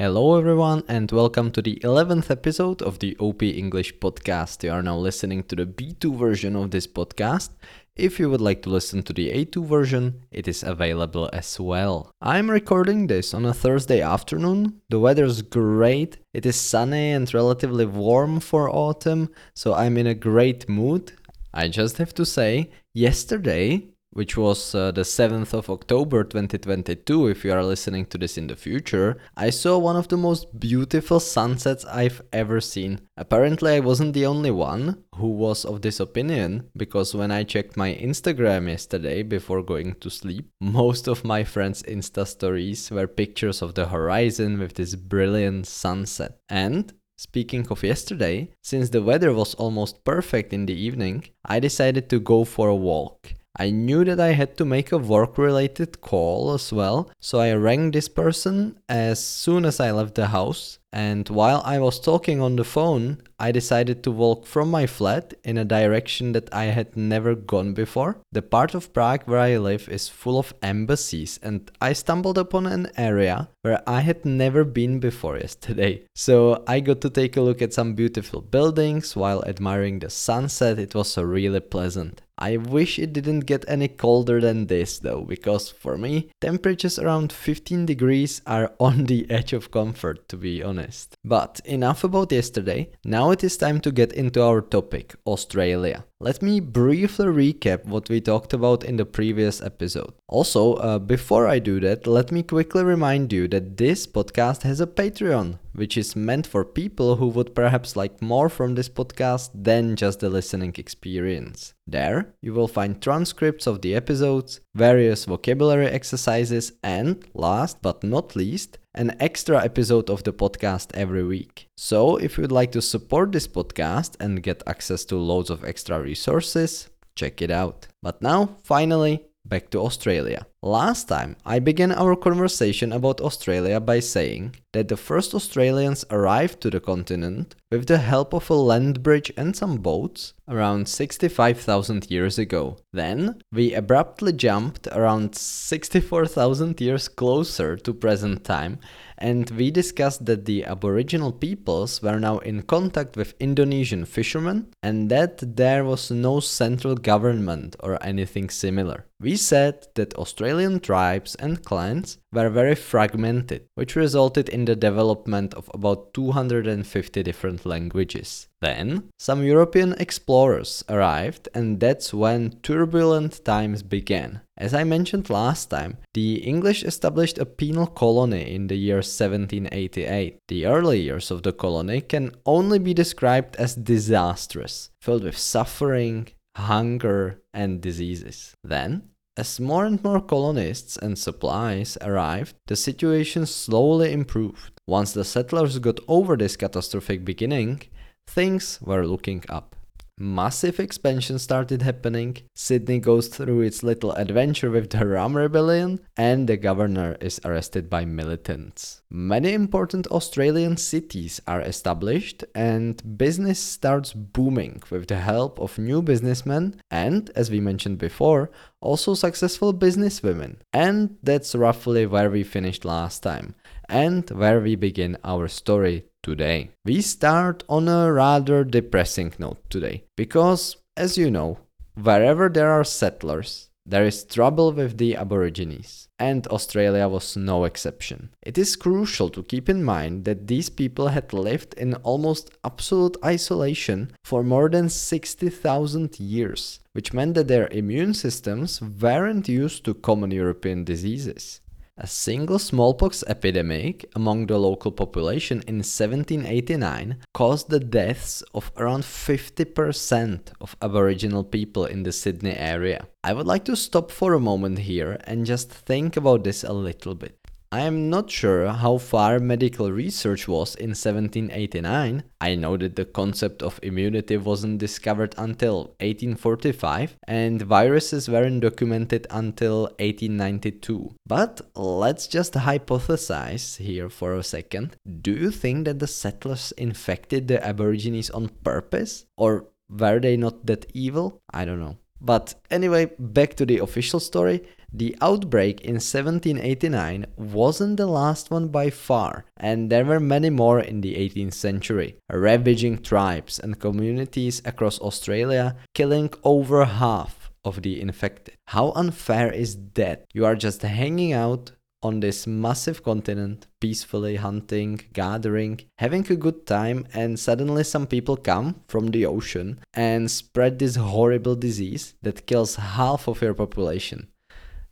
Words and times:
Hello, 0.00 0.38
everyone, 0.38 0.84
and 0.86 1.10
welcome 1.10 1.50
to 1.50 1.60
the 1.60 1.74
11th 1.82 2.30
episode 2.30 2.82
of 2.82 3.00
the 3.00 3.16
Openglish 3.16 3.98
podcast. 3.98 4.62
You 4.62 4.70
are 4.70 4.80
now 4.80 4.96
listening 4.96 5.42
to 5.48 5.56
the 5.56 5.66
B2 5.66 6.16
version 6.16 6.54
of 6.54 6.70
this 6.70 6.86
podcast. 6.86 7.50
If 7.96 8.20
you 8.20 8.30
would 8.30 8.40
like 8.40 8.62
to 8.62 8.70
listen 8.70 9.02
to 9.02 9.12
the 9.12 9.30
A2 9.32 9.66
version, 9.66 10.20
it 10.30 10.46
is 10.46 10.62
available 10.62 11.28
as 11.32 11.58
well. 11.58 12.12
I'm 12.22 12.48
recording 12.48 13.08
this 13.08 13.34
on 13.34 13.44
a 13.44 13.52
Thursday 13.52 14.00
afternoon. 14.00 14.80
The 14.88 15.00
weather's 15.00 15.42
great. 15.42 16.18
It 16.32 16.46
is 16.46 16.54
sunny 16.54 17.10
and 17.10 17.34
relatively 17.34 17.84
warm 17.84 18.38
for 18.38 18.70
autumn, 18.70 19.30
so 19.56 19.74
I'm 19.74 19.96
in 19.96 20.06
a 20.06 20.14
great 20.14 20.68
mood. 20.68 21.10
I 21.52 21.66
just 21.66 21.98
have 21.98 22.14
to 22.14 22.24
say, 22.24 22.70
yesterday 22.94 23.88
which 24.18 24.36
was 24.36 24.74
uh, 24.74 24.90
the 24.90 25.02
7th 25.02 25.54
of 25.54 25.70
October 25.70 26.24
2022, 26.24 27.28
if 27.28 27.44
you 27.44 27.52
are 27.52 27.62
listening 27.62 28.04
to 28.04 28.18
this 28.18 28.36
in 28.36 28.48
the 28.48 28.56
future, 28.56 29.16
I 29.36 29.50
saw 29.50 29.78
one 29.78 29.94
of 29.94 30.08
the 30.08 30.16
most 30.16 30.58
beautiful 30.58 31.20
sunsets 31.20 31.84
I've 31.84 32.20
ever 32.32 32.60
seen. 32.60 33.00
Apparently, 33.16 33.74
I 33.74 33.78
wasn't 33.78 34.14
the 34.14 34.26
only 34.26 34.50
one 34.50 35.04
who 35.14 35.28
was 35.28 35.64
of 35.64 35.82
this 35.82 36.00
opinion, 36.00 36.68
because 36.76 37.14
when 37.14 37.30
I 37.30 37.44
checked 37.44 37.76
my 37.76 37.94
Instagram 37.94 38.68
yesterday 38.68 39.22
before 39.22 39.62
going 39.62 39.94
to 40.00 40.10
sleep, 40.10 40.50
most 40.60 41.06
of 41.06 41.24
my 41.24 41.44
friends' 41.44 41.84
Insta 41.84 42.26
stories 42.26 42.90
were 42.90 43.06
pictures 43.06 43.62
of 43.62 43.74
the 43.76 43.86
horizon 43.86 44.58
with 44.58 44.74
this 44.74 44.96
brilliant 44.96 45.68
sunset. 45.68 46.40
And 46.48 46.92
Speaking 47.20 47.66
of 47.68 47.82
yesterday, 47.82 48.48
since 48.62 48.90
the 48.90 49.02
weather 49.02 49.32
was 49.32 49.54
almost 49.54 50.04
perfect 50.04 50.52
in 50.52 50.66
the 50.66 50.80
evening, 50.80 51.24
I 51.44 51.58
decided 51.58 52.08
to 52.10 52.20
go 52.20 52.44
for 52.44 52.68
a 52.68 52.76
walk. 52.76 53.34
I 53.60 53.70
knew 53.70 54.04
that 54.04 54.20
I 54.20 54.32
had 54.32 54.56
to 54.58 54.64
make 54.64 54.92
a 54.92 54.98
work 54.98 55.36
related 55.36 56.00
call 56.00 56.52
as 56.54 56.72
well, 56.72 57.10
so 57.18 57.40
I 57.40 57.52
rang 57.54 57.90
this 57.90 58.08
person 58.08 58.78
as 58.88 59.22
soon 59.22 59.64
as 59.64 59.80
I 59.80 59.90
left 59.90 60.14
the 60.14 60.28
house. 60.28 60.78
And 60.92 61.28
while 61.28 61.60
I 61.64 61.80
was 61.80 62.00
talking 62.00 62.40
on 62.40 62.56
the 62.56 62.64
phone, 62.64 63.20
I 63.38 63.52
decided 63.52 64.02
to 64.02 64.10
walk 64.10 64.46
from 64.46 64.70
my 64.70 64.86
flat 64.86 65.34
in 65.44 65.58
a 65.58 65.64
direction 65.64 66.32
that 66.32 66.52
I 66.54 66.66
had 66.66 66.96
never 66.96 67.34
gone 67.34 67.74
before. 67.74 68.18
The 68.32 68.42
part 68.42 68.74
of 68.74 68.92
Prague 68.92 69.24
where 69.26 69.40
I 69.40 69.58
live 69.58 69.88
is 69.88 70.08
full 70.08 70.38
of 70.38 70.54
embassies, 70.62 71.38
and 71.42 71.70
I 71.80 71.92
stumbled 71.92 72.38
upon 72.38 72.66
an 72.66 72.90
area 72.96 73.48
where 73.62 73.82
I 73.88 74.00
had 74.00 74.24
never 74.24 74.64
been 74.64 75.00
before 75.00 75.36
yesterday. 75.36 76.04
So 76.14 76.64
I 76.66 76.80
got 76.80 77.00
to 77.02 77.10
take 77.10 77.36
a 77.36 77.40
look 77.40 77.62
at 77.62 77.72
some 77.72 77.94
beautiful 77.94 78.40
buildings 78.40 79.14
while 79.14 79.44
admiring 79.46 80.00
the 80.00 80.10
sunset. 80.10 80.78
It 80.78 80.94
was 80.94 81.16
really 81.16 81.60
pleasant. 81.60 82.22
I 82.38 82.56
wish 82.56 82.98
it 82.98 83.12
didn't 83.12 83.40
get 83.40 83.64
any 83.66 83.88
colder 83.88 84.40
than 84.40 84.66
this 84.66 85.00
though, 85.00 85.22
because 85.22 85.68
for 85.70 85.98
me, 85.98 86.30
temperatures 86.40 86.98
around 86.98 87.32
15 87.32 87.84
degrees 87.86 88.40
are 88.46 88.72
on 88.80 89.04
the 89.04 89.28
edge 89.30 89.52
of 89.52 89.70
comfort 89.70 90.28
to 90.28 90.36
be 90.36 90.62
honest. 90.62 91.14
But 91.24 91.60
enough 91.64 92.04
about 92.04 92.32
yesterday, 92.32 92.90
now 93.04 93.32
it 93.32 93.42
is 93.42 93.56
time 93.56 93.80
to 93.80 93.90
get 93.90 94.12
into 94.12 94.42
our 94.42 94.60
topic, 94.60 95.16
Australia. 95.26 96.04
Let 96.20 96.42
me 96.42 96.58
briefly 96.58 97.26
recap 97.26 97.84
what 97.84 98.08
we 98.08 98.20
talked 98.20 98.52
about 98.52 98.82
in 98.82 98.96
the 98.96 99.06
previous 99.06 99.62
episode. 99.62 100.14
Also, 100.26 100.74
uh, 100.74 100.98
before 100.98 101.46
I 101.46 101.60
do 101.60 101.78
that, 101.78 102.08
let 102.08 102.32
me 102.32 102.42
quickly 102.42 102.82
remind 102.82 103.32
you 103.32 103.46
that 103.46 103.76
this 103.76 104.04
podcast 104.04 104.62
has 104.62 104.80
a 104.80 104.88
Patreon, 104.88 105.60
which 105.74 105.96
is 105.96 106.16
meant 106.16 106.44
for 106.44 106.64
people 106.64 107.14
who 107.16 107.28
would 107.28 107.54
perhaps 107.54 107.94
like 107.94 108.20
more 108.20 108.48
from 108.48 108.74
this 108.74 108.88
podcast 108.88 109.50
than 109.54 109.94
just 109.94 110.18
the 110.18 110.28
listening 110.28 110.74
experience. 110.76 111.74
There, 111.86 112.34
you 112.42 112.52
will 112.52 112.66
find 112.66 113.00
transcripts 113.00 113.68
of 113.68 113.80
the 113.82 113.94
episodes, 113.94 114.58
various 114.74 115.24
vocabulary 115.24 115.86
exercises, 115.86 116.72
and 116.82 117.24
last 117.32 117.80
but 117.80 118.02
not 118.02 118.34
least, 118.34 118.78
an 118.94 119.16
extra 119.20 119.62
episode 119.64 120.10
of 120.10 120.24
the 120.24 120.32
podcast 120.32 120.90
every 120.94 121.24
week. 121.24 121.68
So, 121.76 122.16
if 122.16 122.38
you'd 122.38 122.52
like 122.52 122.72
to 122.72 122.82
support 122.82 123.32
this 123.32 123.46
podcast 123.46 124.16
and 124.20 124.42
get 124.42 124.62
access 124.66 125.04
to 125.06 125.16
loads 125.16 125.50
of 125.50 125.64
extra 125.64 126.00
resources, 126.00 126.88
check 127.14 127.42
it 127.42 127.50
out. 127.50 127.88
But 128.02 128.22
now, 128.22 128.56
finally, 128.64 129.24
back 129.44 129.70
to 129.70 129.80
Australia. 129.80 130.46
Last 130.62 131.08
time, 131.08 131.36
I 131.44 131.58
began 131.58 131.92
our 131.92 132.16
conversation 132.16 132.92
about 132.92 133.20
Australia 133.20 133.80
by 133.80 134.00
saying 134.00 134.56
that 134.72 134.88
the 134.88 134.96
first 134.96 135.34
Australians 135.34 136.04
arrived 136.10 136.60
to 136.60 136.70
the 136.70 136.80
continent 136.80 137.54
with 137.70 137.86
the 137.86 137.98
help 137.98 138.32
of 138.34 138.50
a 138.50 138.54
land 138.54 139.02
bridge 139.02 139.32
and 139.36 139.56
some 139.56 139.76
boats 139.78 140.34
around 140.48 140.88
65,000 140.88 142.10
years 142.10 142.38
ago. 142.38 142.76
Then, 142.92 143.40
we 143.52 143.74
abruptly 143.74 144.32
jumped 144.32 144.86
around 144.88 145.34
64,000 145.34 146.80
years 146.80 147.08
closer 147.08 147.76
to 147.76 147.92
present 147.94 148.44
time 148.44 148.78
and 149.18 149.50
we 149.50 149.70
discussed 149.70 150.24
that 150.26 150.44
the 150.44 150.64
Aboriginal 150.64 151.32
peoples 151.32 152.00
were 152.00 152.20
now 152.20 152.38
in 152.38 152.62
contact 152.62 153.16
with 153.16 153.34
Indonesian 153.40 154.04
fishermen 154.04 154.68
and 154.82 155.10
that 155.10 155.56
there 155.56 155.84
was 155.84 156.10
no 156.10 156.40
central 156.40 156.94
government 156.94 157.76
or 157.80 158.02
anything 158.02 158.48
similar. 158.48 159.06
We 159.20 159.36
said 159.36 159.88
that 159.96 160.14
Australian 160.14 160.78
tribes 160.78 161.34
and 161.34 161.64
clans 161.64 162.18
were 162.32 162.50
very 162.50 162.74
fragmented, 162.74 163.66
which 163.74 163.96
resulted 163.96 164.48
in 164.48 164.64
the 164.64 164.76
development 164.76 165.54
of 165.54 165.70
about 165.72 166.12
250 166.14 167.22
different 167.22 167.64
languages. 167.64 168.48
Then, 168.60 169.08
some 169.18 169.44
European 169.44 169.94
explorers 169.94 170.84
arrived, 170.88 171.48
and 171.54 171.80
that's 171.80 172.12
when 172.12 172.58
turbulent 172.62 173.44
times 173.44 173.82
began. 173.82 174.40
As 174.56 174.74
I 174.74 174.84
mentioned 174.84 175.30
last 175.30 175.70
time, 175.70 175.98
the 176.14 176.36
English 176.36 176.82
established 176.82 177.38
a 177.38 177.46
penal 177.46 177.86
colony 177.86 178.54
in 178.54 178.66
the 178.66 178.76
year 178.76 178.96
1788. 178.96 180.38
The 180.48 180.66
early 180.66 181.00
years 181.00 181.30
of 181.30 181.44
the 181.44 181.52
colony 181.52 182.00
can 182.00 182.32
only 182.44 182.78
be 182.78 182.92
described 182.92 183.56
as 183.56 183.76
disastrous, 183.76 184.90
filled 185.00 185.22
with 185.22 185.38
suffering, 185.38 186.28
hunger, 186.56 187.40
and 187.54 187.80
diseases. 187.80 188.54
Then, 188.64 189.10
as 189.38 189.60
more 189.60 189.86
and 189.86 190.02
more 190.02 190.20
colonists 190.20 190.96
and 190.96 191.16
supplies 191.16 191.96
arrived, 192.02 192.56
the 192.66 192.76
situation 192.76 193.46
slowly 193.46 194.12
improved. 194.12 194.72
Once 194.86 195.12
the 195.12 195.24
settlers 195.24 195.78
got 195.78 196.00
over 196.08 196.36
this 196.36 196.56
catastrophic 196.56 197.24
beginning, 197.24 197.82
things 198.26 198.80
were 198.82 199.06
looking 199.06 199.44
up 199.48 199.76
massive 200.18 200.80
expansion 200.80 201.38
started 201.38 201.82
happening. 201.82 202.36
Sydney 202.54 202.98
goes 202.98 203.28
through 203.28 203.60
its 203.62 203.82
little 203.82 204.12
adventure 204.12 204.70
with 204.70 204.90
the 204.90 205.06
Rum 205.06 205.36
Rebellion, 205.36 206.00
and 206.16 206.48
the 206.48 206.56
governor 206.56 207.16
is 207.20 207.40
arrested 207.44 207.88
by 207.88 208.04
militants. 208.04 209.02
Many 209.10 209.52
important 209.52 210.06
Australian 210.08 210.76
cities 210.76 211.40
are 211.46 211.60
established, 211.60 212.44
and 212.54 213.16
business 213.16 213.58
starts 213.58 214.12
booming 214.12 214.82
with 214.90 215.06
the 215.06 215.16
help 215.16 215.58
of 215.60 215.78
new 215.78 216.02
businessmen 216.02 216.80
and, 216.90 217.30
as 217.34 217.50
we 217.50 217.60
mentioned 217.60 217.98
before, 217.98 218.50
also 218.80 219.14
successful 219.14 219.72
businesswomen. 219.74 220.56
And 220.72 221.16
that's 221.22 221.54
roughly 221.54 222.06
where 222.06 222.30
we 222.30 222.44
finished 222.44 222.84
last 222.84 223.22
time, 223.22 223.54
and 223.88 224.28
where 224.30 224.60
we 224.60 224.76
begin 224.76 225.16
our 225.24 225.48
story 225.48 226.04
today. 226.22 226.70
We 226.84 227.00
start 227.00 227.64
on 227.68 227.88
a 227.88 228.12
rather 228.12 228.64
depressing 228.64 229.32
note 229.38 229.58
today 229.70 230.04
because, 230.16 230.76
as 230.96 231.16
you 231.16 231.30
know, 231.30 231.58
wherever 231.94 232.48
there 232.48 232.70
are 232.70 232.84
settlers, 232.84 233.68
there 233.88 234.04
is 234.04 234.24
trouble 234.24 234.72
with 234.72 234.98
the 234.98 235.16
Aborigines, 235.16 236.08
and 236.18 236.46
Australia 236.48 237.08
was 237.08 237.38
no 237.38 237.64
exception. 237.64 238.28
It 238.42 238.58
is 238.58 238.76
crucial 238.76 239.30
to 239.30 239.42
keep 239.42 239.66
in 239.66 239.82
mind 239.82 240.26
that 240.26 240.46
these 240.46 240.68
people 240.68 241.08
had 241.08 241.32
lived 241.32 241.72
in 241.72 241.94
almost 241.94 242.50
absolute 242.62 243.16
isolation 243.24 244.12
for 244.22 244.42
more 244.42 244.68
than 244.68 244.90
60,000 244.90 246.20
years, 246.20 246.80
which 246.92 247.14
meant 247.14 247.32
that 247.36 247.48
their 247.48 247.68
immune 247.68 248.12
systems 248.12 248.82
weren't 248.82 249.48
used 249.48 249.86
to 249.86 249.94
common 249.94 250.32
European 250.32 250.84
diseases. 250.84 251.62
A 252.00 252.06
single 252.06 252.60
smallpox 252.60 253.24
epidemic 253.26 254.08
among 254.14 254.46
the 254.46 254.56
local 254.56 254.92
population 254.92 255.62
in 255.66 255.78
1789 255.78 257.16
caused 257.34 257.70
the 257.70 257.80
deaths 257.80 258.40
of 258.54 258.70
around 258.76 259.02
50% 259.02 260.52
of 260.60 260.76
Aboriginal 260.80 261.42
people 261.42 261.86
in 261.86 262.04
the 262.04 262.12
Sydney 262.12 262.54
area. 262.56 263.08
I 263.24 263.32
would 263.32 263.48
like 263.48 263.64
to 263.64 263.74
stop 263.74 264.12
for 264.12 264.34
a 264.34 264.40
moment 264.40 264.78
here 264.78 265.18
and 265.24 265.44
just 265.44 265.72
think 265.72 266.16
about 266.16 266.44
this 266.44 266.62
a 266.62 266.72
little 266.72 267.16
bit. 267.16 267.37
I 267.70 267.80
am 267.80 268.08
not 268.08 268.30
sure 268.30 268.68
how 268.68 268.96
far 268.96 269.38
medical 269.38 269.92
research 269.92 270.48
was 270.48 270.74
in 270.74 270.90
1789. 270.90 272.22
I 272.40 272.54
know 272.54 272.78
that 272.78 272.96
the 272.96 273.04
concept 273.04 273.62
of 273.62 273.78
immunity 273.82 274.38
wasn't 274.38 274.78
discovered 274.78 275.34
until 275.36 275.94
1845 276.00 277.18
and 277.26 277.60
viruses 277.60 278.26
weren't 278.26 278.62
documented 278.62 279.26
until 279.28 279.82
1892. 279.98 281.14
But 281.26 281.60
let's 281.74 282.26
just 282.26 282.54
hypothesize 282.54 283.76
here 283.76 284.08
for 284.08 284.34
a 284.34 284.42
second. 284.42 284.96
Do 285.20 285.32
you 285.32 285.50
think 285.50 285.84
that 285.84 285.98
the 285.98 286.06
settlers 286.06 286.72
infected 286.78 287.48
the 287.48 287.62
Aborigines 287.62 288.30
on 288.30 288.48
purpose? 288.64 289.26
Or 289.36 289.66
were 289.90 290.20
they 290.20 290.38
not 290.38 290.64
that 290.64 290.86
evil? 290.94 291.42
I 291.52 291.66
don't 291.66 291.80
know. 291.80 291.98
But 292.20 292.54
anyway, 292.70 293.10
back 293.18 293.54
to 293.56 293.66
the 293.66 293.78
official 293.78 294.20
story. 294.20 294.64
The 294.92 295.16
outbreak 295.20 295.80
in 295.82 295.94
1789 295.94 297.26
wasn't 297.36 297.96
the 297.98 298.06
last 298.06 298.50
one 298.50 298.68
by 298.68 298.90
far, 298.90 299.44
and 299.56 299.90
there 299.90 300.04
were 300.04 300.20
many 300.20 300.50
more 300.50 300.80
in 300.80 301.02
the 301.02 301.14
18th 301.14 301.54
century, 301.54 302.16
ravaging 302.30 303.02
tribes 303.02 303.58
and 303.58 303.78
communities 303.78 304.62
across 304.64 304.98
Australia, 305.00 305.76
killing 305.94 306.30
over 306.42 306.84
half 306.84 307.50
of 307.64 307.82
the 307.82 308.00
infected. 308.00 308.54
How 308.68 308.92
unfair 308.92 309.52
is 309.52 309.76
that? 309.94 310.24
You 310.32 310.46
are 310.46 310.56
just 310.56 310.82
hanging 310.82 311.32
out 311.32 311.72
on 312.02 312.20
this 312.20 312.46
massive 312.46 313.02
continent, 313.02 313.66
peacefully 313.80 314.36
hunting, 314.36 315.00
gathering, 315.12 315.80
having 315.98 316.24
a 316.30 316.36
good 316.36 316.66
time, 316.66 317.06
and 317.12 317.38
suddenly 317.38 317.84
some 317.84 318.06
people 318.06 318.36
come 318.36 318.82
from 318.88 319.08
the 319.08 319.26
ocean 319.26 319.80
and 319.94 320.30
spread 320.30 320.78
this 320.78 320.96
horrible 320.96 321.56
disease 321.56 322.14
that 322.22 322.46
kills 322.46 322.76
half 322.76 323.28
of 323.28 323.42
your 323.42 323.54
population. 323.54 324.28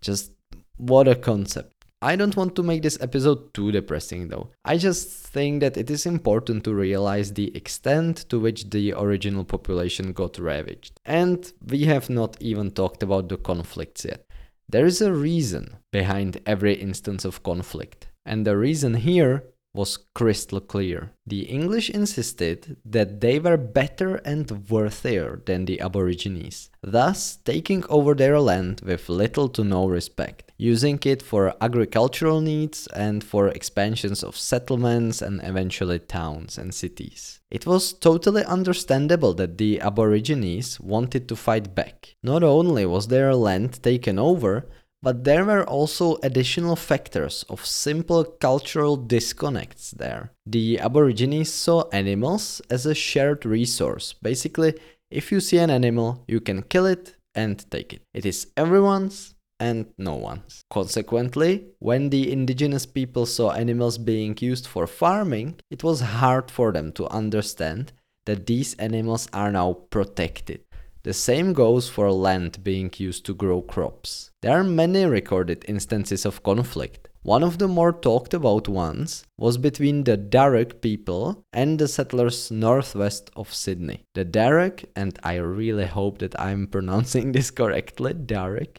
Just 0.07 0.31
what 0.77 1.09
a 1.09 1.17
concept. 1.17 1.73
I 2.01 2.15
don't 2.15 2.37
want 2.37 2.55
to 2.55 2.63
make 2.63 2.83
this 2.83 2.97
episode 3.01 3.53
too 3.55 3.73
depressing 3.73 4.29
though. 4.29 4.51
I 4.65 4.77
just 4.77 5.09
think 5.09 5.61
that 5.63 5.77
it 5.77 5.91
is 5.91 6.07
important 6.07 6.63
to 6.63 6.75
realize 6.75 7.33
the 7.33 7.57
extent 7.57 8.29
to 8.29 8.39
which 8.39 8.71
the 8.71 8.93
original 8.93 9.45
population 9.45 10.13
got 10.13 10.39
ravaged. 10.39 11.01
And 11.05 11.51
we 11.73 11.87
have 11.87 12.09
not 12.09 12.37
even 12.41 12.71
talked 12.71 13.03
about 13.03 13.29
the 13.29 13.37
conflicts 13.37 14.05
yet. 14.05 14.25
There 14.69 14.87
is 14.87 15.03
a 15.03 15.13
reason 15.13 15.79
behind 15.91 16.41
every 16.47 16.75
instance 16.75 17.25
of 17.25 17.43
conflict, 17.43 18.07
and 18.25 18.47
the 18.47 18.57
reason 18.57 18.95
here 18.95 19.43
was 19.77 19.99
crystal 20.15 20.61
clear. 20.61 21.13
The 21.27 21.43
English 21.43 21.91
insisted 21.91 22.77
that 22.85 23.21
they 23.21 23.39
were 23.39 23.57
better 23.57 24.17
and 24.25 24.71
worthier 24.71 25.43
than 25.45 25.67
the 25.67 25.81
Aborigines, 25.81 26.71
thus 26.83 27.37
taking 27.45 27.85
over 27.89 28.15
their 28.15 28.41
land 28.41 28.81
with 28.85 29.09
little 29.09 29.49
to 29.51 29.63
no 29.63 29.87
respect, 29.87 30.53
using 30.57 30.99
it 31.05 31.23
for 31.23 31.55
agricultural 31.61 32.41
needs 32.41 32.87
and 32.89 33.23
for 33.23 33.49
expansions 33.49 34.25
of 34.25 34.37
settlements 34.37 35.21
and 35.21 35.41
eventually 35.43 35.99
towns 35.99 36.59
and 36.59 36.75
cities. 36.75 37.41
It 37.51 37.67
was 37.67 37.93
totally 37.93 38.45
understandable 38.45 39.35
that 39.35 39.59
the 39.59 39.81
Aborigines 39.81 40.81
wanted 40.81 41.29
to 41.29 41.37
fight 41.37 41.75
back. 41.75 42.17
Not 42.23 42.43
only 42.43 42.87
was 42.87 43.09
their 43.09 43.35
land 43.35 43.83
taken 43.83 44.19
over, 44.19 44.67
but 45.03 45.25
there 45.25 45.45
were 45.45 45.65
also 45.65 46.19
additional 46.23 46.77
factors 46.77 47.45
of 47.49 47.65
simple 47.65 48.25
cultural 48.25 48.97
disconnects 48.97 49.93
there. 49.93 50.33
The 50.47 50.79
Aborigines 50.81 51.53
saw 51.53 51.89
animals 51.93 52.61
as 52.71 52.87
a 52.87 52.95
shared 52.95 53.45
resource. 53.45 54.15
Basically, 54.15 54.75
if 55.11 55.31
you 55.31 55.41
see 55.41 55.59
an 55.59 55.71
animal, 55.71 56.25
you 56.27 56.41
can 56.41 56.63
kill 56.63 56.87
it 56.87 57.17
and 57.35 57.65
take 57.71 57.93
it. 57.93 58.03
It 58.15 58.27
is 58.27 58.49
everyone's 58.57 59.35
and 59.59 59.87
no 59.97 60.15
one's. 60.15 60.65
Consequently, 60.71 61.67
when 61.79 62.11
the 62.11 62.31
indigenous 62.33 62.87
people 62.87 63.27
saw 63.27 63.53
animals 63.53 63.99
being 63.99 64.37
used 64.41 64.67
for 64.67 64.87
farming, 64.87 65.57
it 65.71 65.83
was 65.83 66.01
hard 66.01 66.51
for 66.51 66.73
them 66.73 66.93
to 66.93 67.09
understand 67.09 67.93
that 68.27 68.47
these 68.47 68.75
animals 68.75 69.29
are 69.33 69.53
now 69.53 69.73
protected. 69.73 70.61
The 71.07 71.15
same 71.15 71.53
goes 71.53 71.89
for 71.89 72.11
land 72.11 72.65
being 72.65 72.91
used 72.97 73.25
to 73.27 73.35
grow 73.35 73.63
crops. 73.63 74.33
There 74.43 74.59
are 74.59 74.65
many 74.65 75.05
recorded 75.05 75.65
instances 75.69 76.27
of 76.27 76.43
conflict. 76.43 77.07
One 77.23 77.45
of 77.45 77.59
the 77.59 77.69
more 77.69 77.93
talked 77.93 78.35
about 78.35 78.67
ones 78.67 79.25
was 79.39 79.57
between 79.57 80.03
the 80.03 80.19
Darug 80.19 80.81
people 80.81 81.45
and 81.53 81.79
the 81.79 81.87
settlers 81.87 82.51
northwest 82.51 83.31
of 83.37 83.55
Sydney. 83.55 84.03
The 84.15 84.25
Darug, 84.25 84.85
and 84.97 85.17
I 85.23 85.37
really 85.37 85.87
hope 85.87 86.19
that 86.19 86.41
I'm 86.41 86.67
pronouncing 86.73 87.31
this 87.31 87.53
correctly, 87.53 88.13
Darug, 88.13 88.79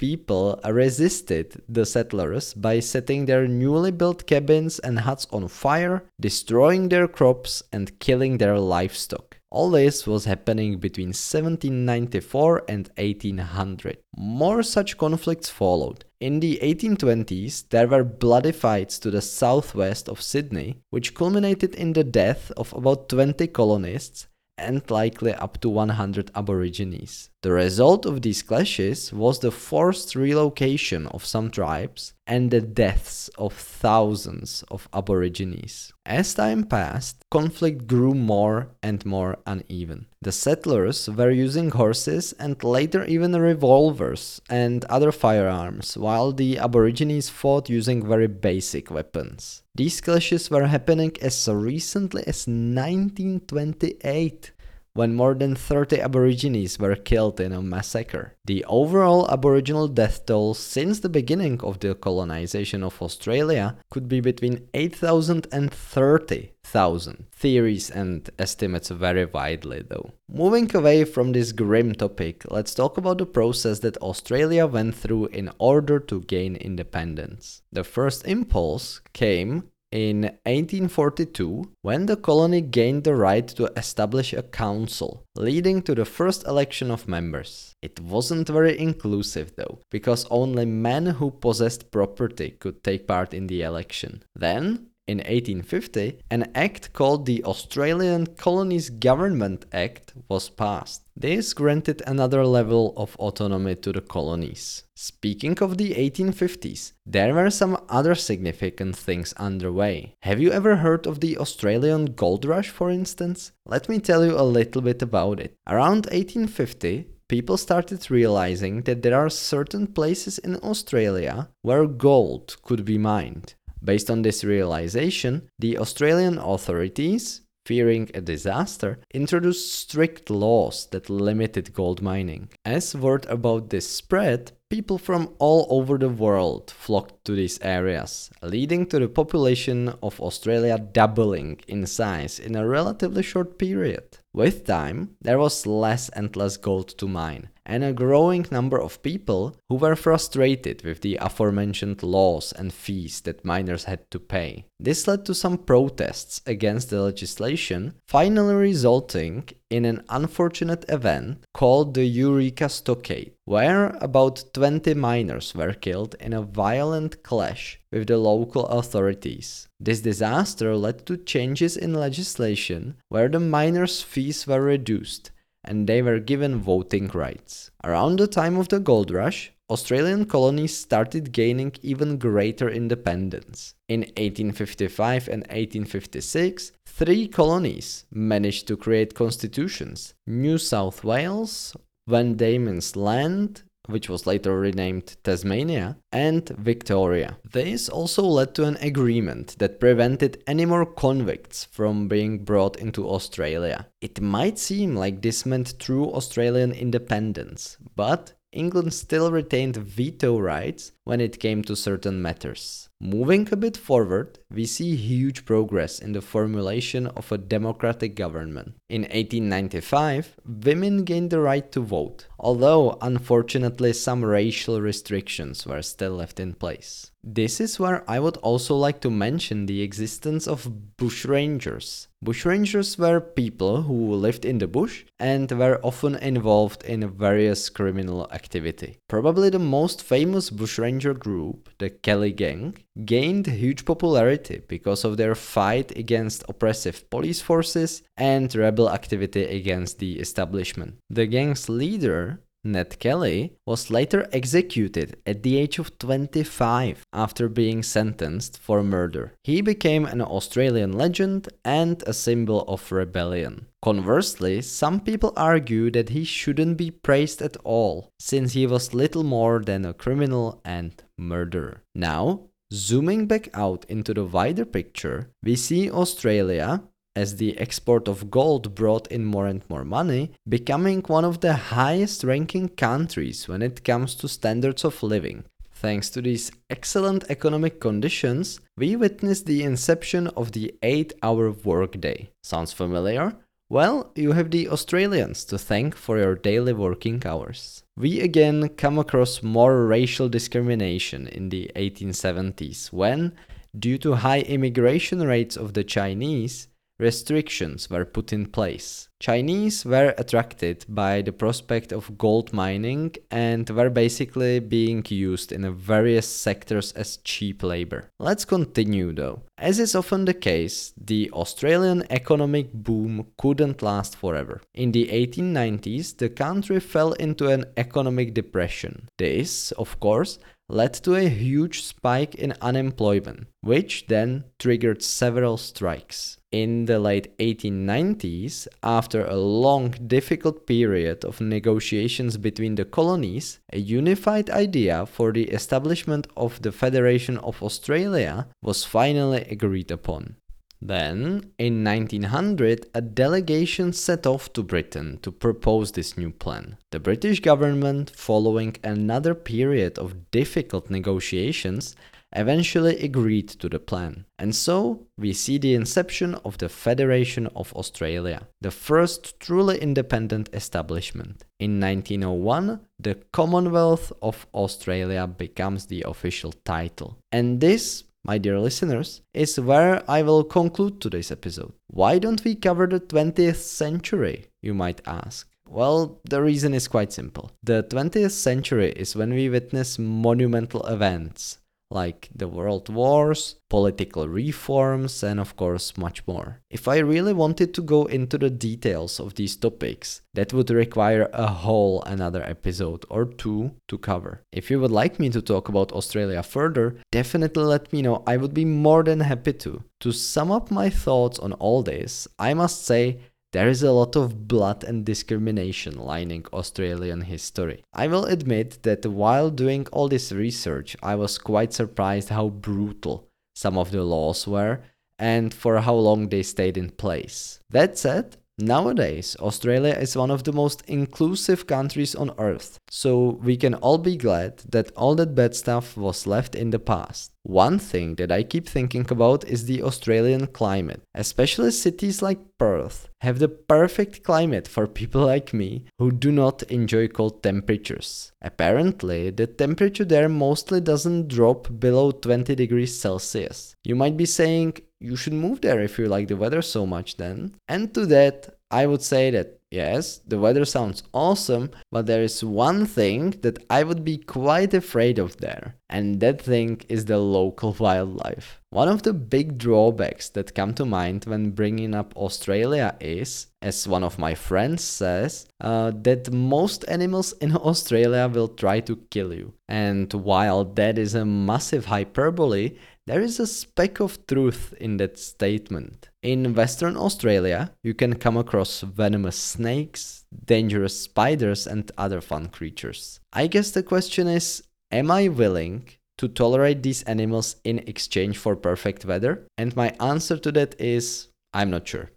people 0.00 0.58
resisted 0.68 1.62
the 1.68 1.86
settlers 1.86 2.54
by 2.54 2.80
setting 2.80 3.26
their 3.26 3.46
newly 3.46 3.92
built 3.92 4.26
cabins 4.26 4.80
and 4.80 4.98
huts 4.98 5.28
on 5.30 5.46
fire, 5.46 6.02
destroying 6.20 6.88
their 6.88 7.06
crops, 7.06 7.62
and 7.72 7.96
killing 8.00 8.38
their 8.38 8.58
livestock. 8.58 9.37
All 9.50 9.70
this 9.70 10.06
was 10.06 10.26
happening 10.26 10.78
between 10.78 11.08
1794 11.08 12.64
and 12.68 12.90
1800. 12.98 13.96
More 14.14 14.62
such 14.62 14.98
conflicts 14.98 15.48
followed. 15.48 16.04
In 16.20 16.40
the 16.40 16.58
1820s, 16.62 17.68
there 17.70 17.88
were 17.88 18.04
bloody 18.04 18.52
fights 18.52 18.98
to 18.98 19.10
the 19.10 19.22
southwest 19.22 20.06
of 20.08 20.20
Sydney, 20.20 20.80
which 20.90 21.14
culminated 21.14 21.74
in 21.74 21.94
the 21.94 22.04
death 22.04 22.52
of 22.58 22.74
about 22.74 23.08
20 23.08 23.46
colonists 23.46 24.26
and 24.58 24.90
likely 24.90 25.32
up 25.32 25.60
to 25.62 25.70
100 25.70 26.30
Aborigines. 26.34 27.30
The 27.42 27.52
result 27.52 28.04
of 28.04 28.22
these 28.22 28.42
clashes 28.42 29.12
was 29.12 29.38
the 29.38 29.52
forced 29.52 30.16
relocation 30.16 31.06
of 31.06 31.24
some 31.24 31.52
tribes 31.52 32.12
and 32.26 32.50
the 32.50 32.60
deaths 32.60 33.30
of 33.38 33.52
thousands 33.52 34.64
of 34.72 34.88
Aborigines. 34.92 35.92
As 36.04 36.34
time 36.34 36.64
passed, 36.64 37.18
conflict 37.30 37.86
grew 37.86 38.12
more 38.12 38.70
and 38.82 39.06
more 39.06 39.38
uneven. 39.46 40.06
The 40.20 40.32
settlers 40.32 41.08
were 41.08 41.30
using 41.30 41.70
horses 41.70 42.32
and 42.40 42.60
later 42.64 43.04
even 43.04 43.36
revolvers 43.36 44.40
and 44.50 44.84
other 44.86 45.12
firearms, 45.12 45.96
while 45.96 46.32
the 46.32 46.58
Aborigines 46.58 47.28
fought 47.28 47.70
using 47.70 48.04
very 48.04 48.26
basic 48.26 48.90
weapons. 48.90 49.62
These 49.76 50.00
clashes 50.00 50.50
were 50.50 50.66
happening 50.66 51.12
as 51.22 51.48
recently 51.48 52.24
as 52.26 52.48
1928 52.48 54.50
when 54.94 55.14
more 55.14 55.34
than 55.34 55.54
30 55.54 56.00
Aborigines 56.00 56.78
were 56.78 56.96
killed 56.96 57.40
in 57.40 57.52
a 57.52 57.62
massacre. 57.62 58.34
The 58.44 58.64
overall 58.66 59.30
Aboriginal 59.30 59.88
death 59.88 60.26
toll 60.26 60.54
since 60.54 61.00
the 61.00 61.08
beginning 61.08 61.60
of 61.62 61.80
the 61.80 61.94
colonization 61.94 62.82
of 62.82 63.00
Australia 63.00 63.76
could 63.90 64.08
be 64.08 64.20
between 64.20 64.68
8,000 64.74 65.46
and 65.52 65.72
30,000. 65.72 67.26
Theories 67.32 67.90
and 67.90 68.28
estimates 68.38 68.88
vary 68.88 69.26
widely 69.26 69.82
though. 69.88 70.12
Moving 70.30 70.74
away 70.74 71.04
from 71.04 71.32
this 71.32 71.52
grim 71.52 71.94
topic, 71.94 72.44
let's 72.50 72.74
talk 72.74 72.98
about 72.98 73.18
the 73.18 73.26
process 73.26 73.78
that 73.80 73.96
Australia 73.98 74.66
went 74.66 74.94
through 74.94 75.26
in 75.26 75.50
order 75.58 75.98
to 76.00 76.20
gain 76.22 76.56
independence. 76.56 77.62
The 77.72 77.84
first 77.84 78.26
impulse 78.26 79.00
came 79.12 79.70
in 79.90 80.22
1842 80.44 81.70
when 81.82 82.06
the 82.06 82.16
colony 82.16 82.60
gained 82.60 83.04
the 83.04 83.14
right 83.14 83.46
to 83.48 83.66
establish 83.78 84.32
a 84.32 84.42
council, 84.42 85.24
leading 85.36 85.82
to 85.82 85.94
the 85.94 86.04
first 86.04 86.46
election 86.46 86.90
of 86.90 87.08
members. 87.08 87.74
It 87.80 88.00
wasn't 88.00 88.48
very 88.48 88.78
inclusive 88.78 89.52
though, 89.56 89.78
because 89.90 90.26
only 90.30 90.66
men 90.66 91.06
who 91.06 91.30
possessed 91.30 91.90
property 91.90 92.50
could 92.50 92.82
take 92.82 93.06
part 93.06 93.32
in 93.32 93.46
the 93.46 93.62
election. 93.62 94.22
Then, 94.34 94.87
in 95.08 95.18
1850, 95.18 96.20
an 96.30 96.50
act 96.54 96.92
called 96.92 97.24
the 97.24 97.42
Australian 97.44 98.26
Colonies 98.26 98.90
Government 98.90 99.64
Act 99.72 100.12
was 100.28 100.50
passed. 100.50 101.02
This 101.16 101.54
granted 101.54 102.02
another 102.06 102.46
level 102.46 102.92
of 102.96 103.16
autonomy 103.16 103.74
to 103.76 103.92
the 103.92 104.02
colonies. 104.02 104.84
Speaking 104.94 105.58
of 105.60 105.78
the 105.78 105.94
1850s, 105.94 106.92
there 107.06 107.34
were 107.34 107.50
some 107.50 107.78
other 107.88 108.14
significant 108.14 108.94
things 108.96 109.32
underway. 109.32 110.14
Have 110.22 110.40
you 110.40 110.52
ever 110.52 110.76
heard 110.76 111.06
of 111.06 111.20
the 111.20 111.38
Australian 111.38 112.14
gold 112.14 112.44
rush, 112.44 112.68
for 112.68 112.90
instance? 112.90 113.52
Let 113.64 113.88
me 113.88 113.98
tell 113.98 114.24
you 114.24 114.38
a 114.38 114.42
little 114.42 114.82
bit 114.82 115.02
about 115.02 115.40
it. 115.40 115.56
Around 115.66 116.06
1850, 116.06 117.06
people 117.28 117.56
started 117.56 118.10
realizing 118.10 118.82
that 118.82 119.02
there 119.02 119.18
are 119.18 119.28
certain 119.28 119.86
places 119.86 120.38
in 120.38 120.56
Australia 120.56 121.48
where 121.62 121.86
gold 121.86 122.56
could 122.62 122.84
be 122.84 122.98
mined. 122.98 123.54
Based 123.82 124.10
on 124.10 124.22
this 124.22 124.44
realization, 124.44 125.48
the 125.58 125.78
Australian 125.78 126.38
authorities, 126.38 127.42
fearing 127.68 128.10
a 128.14 128.20
disaster, 128.20 128.98
introduced 129.12 129.72
strict 129.74 130.30
laws 130.30 130.86
that 130.90 131.10
limited 131.10 131.74
gold 131.74 132.00
mining. 132.00 132.48
As 132.64 132.94
word 132.94 133.26
about 133.26 133.68
this 133.68 133.86
spread, 133.86 134.52
people 134.70 134.96
from 134.96 135.34
all 135.38 135.66
over 135.68 135.98
the 135.98 136.08
world 136.08 136.70
flocked 136.70 137.24
to 137.26 137.32
these 137.32 137.60
areas, 137.60 138.30
leading 138.42 138.86
to 138.86 138.98
the 138.98 139.08
population 139.08 139.92
of 140.02 140.20
Australia 140.20 140.78
doubling 140.78 141.60
in 141.68 141.86
size 141.86 142.38
in 142.38 142.56
a 142.56 142.66
relatively 142.66 143.22
short 143.22 143.58
period. 143.58 144.18
With 144.32 144.64
time, 144.64 145.16
there 145.20 145.38
was 145.38 145.66
less 145.66 146.08
and 146.10 146.34
less 146.36 146.56
gold 146.56 146.88
to 146.98 147.06
mine, 147.06 147.50
and 147.68 147.84
a 147.84 147.92
growing 147.92 148.46
number 148.50 148.80
of 148.80 149.02
people 149.02 149.54
who 149.68 149.76
were 149.76 149.94
frustrated 149.94 150.82
with 150.82 151.02
the 151.02 151.16
aforementioned 151.20 152.02
laws 152.02 152.52
and 152.52 152.72
fees 152.72 153.20
that 153.20 153.44
miners 153.44 153.84
had 153.84 154.10
to 154.10 154.18
pay. 154.18 154.64
This 154.80 155.06
led 155.06 155.26
to 155.26 155.34
some 155.34 155.58
protests 155.58 156.40
against 156.46 156.88
the 156.88 157.02
legislation, 157.02 157.94
finally 158.06 158.54
resulting 158.54 159.48
in 159.68 159.84
an 159.84 160.02
unfortunate 160.08 160.86
event 160.88 161.44
called 161.52 161.92
the 161.92 162.06
Eureka 162.06 162.70
Stockade, 162.70 163.32
where 163.44 163.88
about 164.00 164.44
20 164.54 164.94
miners 164.94 165.54
were 165.54 165.74
killed 165.74 166.14
in 166.20 166.32
a 166.32 166.42
violent 166.42 167.22
clash 167.22 167.78
with 167.92 168.06
the 168.06 168.16
local 168.16 168.66
authorities. 168.66 169.68
This 169.78 170.00
disaster 170.00 170.74
led 170.74 171.04
to 171.06 171.18
changes 171.18 171.76
in 171.76 171.92
legislation 171.92 172.96
where 173.08 173.28
the 173.28 173.40
miners' 173.40 174.00
fees 174.02 174.46
were 174.46 174.62
reduced 174.62 175.30
and 175.64 175.86
they 175.86 176.02
were 176.02 176.18
given 176.18 176.56
voting 176.56 177.08
rights. 177.08 177.70
Around 177.84 178.18
the 178.18 178.26
time 178.26 178.56
of 178.56 178.68
the 178.68 178.80
gold 178.80 179.10
rush, 179.10 179.52
Australian 179.70 180.24
colonies 180.24 180.76
started 180.76 181.32
gaining 181.32 181.72
even 181.82 182.16
greater 182.16 182.70
independence. 182.70 183.74
In 183.88 184.00
1855 184.00 185.28
and 185.28 185.42
1856, 185.42 186.72
three 186.86 187.28
colonies 187.28 188.06
managed 188.10 188.66
to 188.68 188.76
create 188.76 189.14
constitutions 189.14 190.14
New 190.26 190.56
South 190.56 191.04
Wales, 191.04 191.76
Van 192.06 192.34
Diemen's 192.34 192.96
Land, 192.96 193.62
which 193.88 194.08
was 194.08 194.26
later 194.26 194.58
renamed 194.58 195.16
Tasmania, 195.24 195.96
and 196.12 196.48
Victoria. 196.50 197.38
This 197.50 197.88
also 197.88 198.22
led 198.22 198.54
to 198.54 198.64
an 198.64 198.76
agreement 198.76 199.56
that 199.58 199.80
prevented 199.80 200.42
any 200.46 200.64
more 200.64 200.86
convicts 200.86 201.64
from 201.64 202.08
being 202.08 202.44
brought 202.44 202.76
into 202.76 203.08
Australia. 203.08 203.88
It 204.00 204.20
might 204.20 204.58
seem 204.58 204.94
like 204.94 205.22
this 205.22 205.44
meant 205.46 205.78
true 205.78 206.06
Australian 206.12 206.72
independence, 206.72 207.78
but 207.96 208.34
England 208.52 208.94
still 208.94 209.30
retained 209.30 209.76
veto 209.76 210.38
rights 210.38 210.92
when 211.04 211.20
it 211.20 211.38
came 211.38 211.62
to 211.62 211.76
certain 211.76 212.22
matters. 212.22 212.88
Moving 213.00 213.46
a 213.52 213.56
bit 213.56 213.76
forward, 213.76 214.38
we 214.50 214.64
see 214.64 214.96
huge 214.96 215.44
progress 215.44 215.98
in 215.98 216.12
the 216.12 216.22
formulation 216.22 217.06
of 217.08 217.30
a 217.30 217.38
democratic 217.38 218.14
government. 218.14 218.74
In 218.88 219.02
1895, 219.02 220.36
women 220.64 221.04
gained 221.04 221.28
the 221.28 221.40
right 221.40 221.70
to 221.72 221.80
vote, 221.80 222.26
although 222.38 222.96
unfortunately 223.02 223.92
some 223.92 224.24
racial 224.24 224.80
restrictions 224.80 225.66
were 225.66 225.82
still 225.82 226.12
left 226.12 226.40
in 226.40 226.54
place. 226.54 227.10
This 227.22 227.60
is 227.60 227.78
where 227.78 228.08
I 228.08 228.20
would 228.20 228.38
also 228.38 228.74
like 228.76 229.00
to 229.00 229.10
mention 229.10 229.66
the 229.66 229.82
existence 229.82 230.46
of 230.46 230.70
bushrangers. 230.96 232.06
Bushrangers 232.24 232.96
were 232.98 233.20
people 233.20 233.82
who 233.82 234.14
lived 234.14 234.44
in 234.44 234.58
the 234.58 234.66
bush 234.66 235.04
and 235.18 235.50
were 235.52 235.80
often 235.82 236.14
involved 236.16 236.84
in 236.84 237.10
various 237.10 237.68
criminal 237.68 238.28
activity. 238.32 238.98
Probably 239.08 239.50
the 239.50 239.58
most 239.58 240.02
famous 240.02 240.48
bushranger 240.48 241.12
group, 241.12 241.68
the 241.78 241.90
Kelly 241.90 242.32
Gang, 242.32 242.76
gained 243.04 243.46
huge 243.46 243.84
popularity 243.84 244.62
because 244.66 245.04
of 245.04 245.16
their 245.16 245.34
fight 245.34 245.96
against 245.96 246.44
oppressive 246.48 247.08
police 247.10 247.40
forces 247.40 248.02
and 248.16 248.52
rebel 248.54 248.77
activity 248.86 249.44
against 249.44 249.98
the 249.98 250.18
establishment. 250.18 250.98
The 251.10 251.26
gang's 251.26 251.68
leader, 251.68 252.40
Ned 252.64 252.98
Kelly 252.98 253.54
was 253.66 253.90
later 253.90 254.28
executed 254.32 255.16
at 255.24 255.42
the 255.42 255.56
age 255.56 255.78
of 255.78 255.96
25 255.98 257.06
after 257.12 257.48
being 257.48 257.82
sentenced 257.82 258.58
for 258.58 258.82
murder. 258.82 259.32
He 259.44 259.60
became 259.60 260.04
an 260.04 260.20
Australian 260.20 260.92
legend 260.92 261.48
and 261.64 262.02
a 262.06 262.12
symbol 262.12 262.62
of 262.62 262.92
rebellion. 262.92 263.66
Conversely, 263.82 264.60
some 264.62 265.00
people 265.00 265.32
argue 265.36 265.90
that 265.92 266.10
he 266.10 266.24
shouldn't 266.24 266.76
be 266.76 266.90
praised 266.90 267.40
at 267.40 267.56
all, 267.64 268.10
since 268.18 268.52
he 268.52 268.66
was 268.66 268.92
little 268.92 269.24
more 269.24 269.60
than 269.60 269.84
a 269.84 269.94
criminal 269.94 270.60
and 270.64 271.02
murderer. 271.16 271.82
Now, 271.94 272.48
zooming 272.72 273.26
back 273.26 273.48
out 273.54 273.86
into 273.88 274.12
the 274.12 274.24
wider 274.24 274.64
picture, 274.64 275.30
we 275.42 275.54
see 275.54 275.90
Australia 275.90 276.82
as 277.18 277.36
the 277.36 277.58
export 277.58 278.06
of 278.06 278.30
gold 278.30 278.76
brought 278.76 279.06
in 279.08 279.24
more 279.24 279.48
and 279.48 279.62
more 279.68 279.84
money, 279.84 280.30
becoming 280.48 281.00
one 281.02 281.24
of 281.24 281.40
the 281.40 281.54
highest 281.76 282.22
ranking 282.22 282.68
countries 282.68 283.48
when 283.48 283.60
it 283.60 283.82
comes 283.82 284.14
to 284.14 284.28
standards 284.28 284.84
of 284.84 285.02
living. 285.02 285.42
Thanks 285.72 286.10
to 286.10 286.22
these 286.22 286.52
excellent 286.70 287.24
economic 287.28 287.80
conditions, 287.80 288.60
we 288.76 288.94
witnessed 288.94 289.46
the 289.46 289.64
inception 289.64 290.28
of 290.28 290.52
the 290.52 290.74
8 290.82 291.12
hour 291.24 291.50
workday. 291.50 292.30
Sounds 292.42 292.72
familiar? 292.72 293.34
Well, 293.68 294.12
you 294.14 294.32
have 294.32 294.50
the 294.50 294.68
Australians 294.68 295.44
to 295.46 295.58
thank 295.58 295.96
for 295.96 296.18
your 296.18 296.36
daily 296.36 296.72
working 296.72 297.22
hours. 297.26 297.82
We 297.96 298.20
again 298.20 298.68
come 298.76 298.96
across 298.98 299.42
more 299.42 299.86
racial 299.86 300.28
discrimination 300.28 301.26
in 301.26 301.48
the 301.48 301.70
1870s 301.74 302.92
when, 302.92 303.34
due 303.76 303.98
to 303.98 304.14
high 304.14 304.40
immigration 304.40 305.20
rates 305.26 305.56
of 305.56 305.74
the 305.74 305.84
Chinese, 305.84 306.68
restrictions 306.98 307.88
were 307.88 308.04
put 308.04 308.32
in 308.32 308.46
place. 308.46 309.08
Chinese 309.20 309.84
were 309.84 310.14
attracted 310.16 310.84
by 310.88 311.22
the 311.22 311.32
prospect 311.32 311.92
of 311.92 312.16
gold 312.16 312.52
mining 312.52 313.14
and 313.30 313.68
were 313.70 313.90
basically 313.90 314.60
being 314.60 315.04
used 315.08 315.50
in 315.50 315.74
various 315.74 316.28
sectors 316.28 316.92
as 316.92 317.16
cheap 317.18 317.62
labor. 317.64 318.10
Let's 318.18 318.44
continue 318.44 319.12
though. 319.12 319.42
As 319.58 319.80
is 319.80 319.96
often 319.96 320.24
the 320.24 320.34
case, 320.34 320.92
the 320.96 321.30
Australian 321.32 322.04
economic 322.10 322.72
boom 322.72 323.26
couldn't 323.36 323.82
last 323.82 324.14
forever. 324.14 324.60
In 324.72 324.92
the 324.92 325.06
1890s, 325.06 326.16
the 326.16 326.28
country 326.28 326.78
fell 326.78 327.12
into 327.14 327.48
an 327.48 327.64
economic 327.76 328.34
depression. 328.34 329.08
This, 329.18 329.72
of 329.72 329.98
course, 329.98 330.38
led 330.68 330.92
to 330.92 331.14
a 331.14 331.28
huge 331.28 331.82
spike 331.82 332.34
in 332.34 332.52
unemployment, 332.60 333.46
which 333.62 334.06
then 334.08 334.44
triggered 334.58 335.02
several 335.02 335.56
strikes. 335.56 336.36
In 336.50 336.86
the 336.86 336.98
late 336.98 337.36
1890s, 337.38 338.68
after 338.82 339.24
a 339.24 339.36
long, 339.36 339.90
difficult 340.06 340.66
period 340.66 341.24
of 341.24 341.40
negotiations 341.40 342.36
between 342.36 342.74
the 342.74 342.84
colonies, 342.84 343.60
a 343.72 343.78
unified 343.78 344.48
idea 344.50 345.04
for 345.06 345.32
the 345.32 345.44
establishment 345.44 346.26
of 346.36 346.60
the 346.62 346.72
Federation 346.72 347.38
of 347.38 347.62
Australia 347.62 348.46
was 348.62 348.84
finally 348.84 349.42
agreed 349.50 349.90
upon. 349.90 350.36
Then, 350.80 351.50
in 351.58 351.82
1900, 351.82 352.86
a 352.94 353.00
delegation 353.00 353.92
set 353.92 354.26
off 354.26 354.52
to 354.52 354.62
Britain 354.62 355.18
to 355.22 355.32
propose 355.32 355.92
this 355.92 356.16
new 356.16 356.30
plan. 356.30 356.76
The 356.90 357.00
British 357.00 357.40
government, 357.40 358.12
following 358.14 358.76
another 358.84 359.34
period 359.34 359.98
of 359.98 360.30
difficult 360.30 360.88
negotiations, 360.88 361.96
eventually 362.34 362.96
agreed 362.98 363.48
to 363.48 363.68
the 363.68 363.78
plan. 363.78 364.24
And 364.38 364.54
so, 364.54 365.06
we 365.16 365.32
see 365.32 365.58
the 365.58 365.74
inception 365.74 366.34
of 366.44 366.58
the 366.58 366.68
Federation 366.68 367.46
of 367.56 367.72
Australia, 367.74 368.46
the 368.60 368.70
first 368.70 369.40
truly 369.40 369.78
independent 369.78 370.50
establishment. 370.52 371.44
In 371.58 371.80
1901, 371.80 372.80
the 373.00 373.14
Commonwealth 373.32 374.12
of 374.22 374.46
Australia 374.54 375.26
becomes 375.26 375.86
the 375.86 376.04
official 376.06 376.52
title. 376.64 377.18
And 377.32 377.60
this 377.60 378.04
my 378.24 378.38
dear 378.38 378.58
listeners, 378.60 379.22
is 379.32 379.58
where 379.58 380.02
I 380.10 380.22
will 380.22 380.44
conclude 380.44 381.00
today's 381.00 381.30
episode. 381.30 381.72
Why 381.86 382.18
don't 382.18 382.44
we 382.44 382.54
cover 382.54 382.86
the 382.86 383.00
20th 383.00 383.56
century, 383.56 384.46
you 384.62 384.74
might 384.74 385.00
ask? 385.06 385.48
Well, 385.68 386.20
the 386.24 386.42
reason 386.42 386.72
is 386.72 386.88
quite 386.88 387.12
simple. 387.12 387.50
The 387.62 387.82
20th 387.82 388.30
century 388.30 388.92
is 388.92 389.14
when 389.14 389.34
we 389.34 389.48
witness 389.48 389.98
monumental 389.98 390.86
events 390.86 391.57
like 391.90 392.28
the 392.34 392.48
world 392.48 392.88
wars, 392.88 393.56
political 393.70 394.28
reforms, 394.28 395.22
and 395.22 395.40
of 395.40 395.56
course, 395.56 395.96
much 395.96 396.26
more. 396.26 396.60
If 396.70 396.86
I 396.86 396.98
really 396.98 397.32
wanted 397.32 397.72
to 397.74 397.82
go 397.82 398.04
into 398.06 398.38
the 398.38 398.50
details 398.50 399.18
of 399.18 399.34
these 399.34 399.56
topics, 399.56 400.22
that 400.34 400.52
would 400.52 400.70
require 400.70 401.28
a 401.32 401.46
whole 401.46 402.02
another 402.02 402.42
episode 402.42 403.04
or 403.10 403.24
two 403.24 403.72
to 403.88 403.98
cover. 403.98 404.42
If 404.52 404.70
you 404.70 404.80
would 404.80 404.90
like 404.90 405.18
me 405.18 405.30
to 405.30 405.42
talk 405.42 405.68
about 405.68 405.92
Australia 405.92 406.42
further, 406.42 406.96
definitely 407.10 407.64
let 407.64 407.92
me 407.92 408.02
know. 408.02 408.22
I 408.26 408.36
would 408.36 408.54
be 408.54 408.64
more 408.64 409.02
than 409.02 409.20
happy 409.20 409.54
to. 409.54 409.82
To 410.00 410.12
sum 410.12 410.52
up 410.52 410.70
my 410.70 410.90
thoughts 410.90 411.38
on 411.40 411.54
all 411.54 411.82
this, 411.82 412.28
I 412.38 412.54
must 412.54 412.84
say 412.84 413.20
there 413.52 413.68
is 413.68 413.82
a 413.82 413.92
lot 413.92 414.14
of 414.14 414.46
blood 414.46 414.84
and 414.84 415.04
discrimination 415.04 415.96
lining 415.96 416.44
Australian 416.52 417.22
history. 417.22 417.82
I 417.94 418.06
will 418.06 418.26
admit 418.26 418.82
that 418.82 419.06
while 419.06 419.50
doing 419.50 419.86
all 419.92 420.08
this 420.08 420.32
research, 420.32 420.96
I 421.02 421.14
was 421.14 421.38
quite 421.38 421.72
surprised 421.72 422.28
how 422.28 422.48
brutal 422.48 423.28
some 423.54 423.78
of 423.78 423.90
the 423.90 424.02
laws 424.02 424.46
were 424.46 424.80
and 425.18 425.52
for 425.52 425.80
how 425.80 425.94
long 425.94 426.28
they 426.28 426.42
stayed 426.42 426.76
in 426.76 426.90
place. 426.90 427.60
That 427.70 427.96
said, 427.98 428.36
Nowadays, 428.60 429.36
Australia 429.38 429.94
is 429.94 430.16
one 430.16 430.32
of 430.32 430.42
the 430.42 430.52
most 430.52 430.82
inclusive 430.88 431.68
countries 431.68 432.16
on 432.16 432.34
earth, 432.38 432.80
so 432.90 433.38
we 433.42 433.56
can 433.56 433.74
all 433.74 433.98
be 433.98 434.16
glad 434.16 434.58
that 434.68 434.90
all 434.96 435.14
that 435.16 435.34
bad 435.34 435.54
stuff 435.54 435.96
was 435.96 436.26
left 436.26 436.54
in 436.54 436.70
the 436.70 436.78
past. 436.78 437.32
One 437.42 437.78
thing 437.78 438.16
that 438.16 438.30
I 438.30 438.42
keep 438.42 438.68
thinking 438.68 439.06
about 439.10 439.48
is 439.48 439.64
the 439.64 439.82
Australian 439.82 440.48
climate. 440.48 441.02
Especially 441.14 441.70
cities 441.70 442.20
like 442.20 442.38
Perth 442.58 443.08
have 443.22 443.38
the 443.38 443.48
perfect 443.48 444.22
climate 444.22 444.68
for 444.68 444.86
people 444.86 445.26
like 445.26 445.54
me 445.54 445.84
who 445.98 446.12
do 446.12 446.30
not 446.30 446.62
enjoy 446.64 447.08
cold 447.08 447.42
temperatures. 447.42 448.32
Apparently, 448.42 449.30
the 449.30 449.46
temperature 449.46 450.04
there 450.04 450.28
mostly 450.28 450.80
doesn't 450.80 451.28
drop 451.28 451.68
below 451.78 452.10
20 452.10 452.54
degrees 452.54 453.00
Celsius. 453.00 453.74
You 453.82 453.96
might 453.96 454.16
be 454.16 454.26
saying, 454.26 454.78
you 455.00 455.16
should 455.16 455.32
move 455.32 455.60
there 455.60 455.80
if 455.80 455.98
you 455.98 456.06
like 456.06 456.28
the 456.28 456.36
weather 456.36 456.62
so 456.62 456.86
much 456.86 457.16
then. 457.16 457.54
And 457.68 457.94
to 457.94 458.06
that, 458.06 458.58
I 458.70 458.86
would 458.86 459.02
say 459.02 459.30
that 459.30 459.57
yes, 459.70 460.20
the 460.26 460.38
weather 460.38 460.64
sounds 460.64 461.02
awesome, 461.12 461.70
but 461.90 462.06
there 462.06 462.22
is 462.22 462.44
one 462.44 462.86
thing 462.86 463.30
that 463.42 463.58
I 463.70 463.82
would 463.84 464.04
be 464.04 464.18
quite 464.18 464.74
afraid 464.74 465.18
of 465.18 465.36
there, 465.38 465.76
and 465.88 466.20
that 466.20 466.42
thing 466.42 466.80
is 466.88 467.04
the 467.04 467.18
local 467.18 467.72
wildlife. 467.78 468.60
One 468.70 468.88
of 468.88 469.02
the 469.02 469.14
big 469.14 469.58
drawbacks 469.58 470.28
that 470.30 470.54
come 470.54 470.74
to 470.74 470.84
mind 470.84 471.24
when 471.24 471.52
bringing 471.52 471.94
up 471.94 472.16
Australia 472.16 472.96
is, 473.00 473.46
as 473.62 473.88
one 473.88 474.04
of 474.04 474.18
my 474.18 474.34
friends 474.34 474.84
says, 474.84 475.46
uh, 475.60 475.92
that 476.02 476.32
most 476.32 476.84
animals 476.88 477.32
in 477.40 477.56
Australia 477.70 478.28
will 478.28 478.48
try 478.48 478.80
to 478.80 478.96
kill 479.10 479.32
you. 479.32 479.54
And 479.68 480.12
while 480.12 480.64
that 480.64 480.98
is 480.98 481.14
a 481.14 481.24
massive 481.24 481.86
hyperbole, 481.86 482.76
there 483.06 483.22
is 483.22 483.40
a 483.40 483.46
speck 483.46 484.00
of 484.00 484.26
truth 484.26 484.74
in 484.78 484.98
that 484.98 485.18
statement. 485.18 486.07
In 486.22 486.54
Western 486.54 486.96
Australia, 486.96 487.72
you 487.82 487.94
can 487.94 488.14
come 488.16 488.36
across 488.36 488.80
venomous 488.80 489.36
snakes, 489.36 490.24
dangerous 490.44 491.00
spiders, 491.00 491.66
and 491.66 491.92
other 491.96 492.20
fun 492.20 492.48
creatures. 492.48 493.20
I 493.32 493.46
guess 493.46 493.70
the 493.70 493.84
question 493.84 494.26
is 494.26 494.64
Am 494.90 495.10
I 495.10 495.28
willing 495.28 495.88
to 496.16 496.26
tolerate 496.26 496.82
these 496.82 497.04
animals 497.04 497.56
in 497.62 497.78
exchange 497.80 498.36
for 498.36 498.56
perfect 498.56 499.04
weather? 499.04 499.46
And 499.56 499.76
my 499.76 499.90
answer 500.00 500.36
to 500.38 500.50
that 500.52 500.80
is 500.80 501.28
I'm 501.54 501.70
not 501.70 501.86
sure 501.86 502.10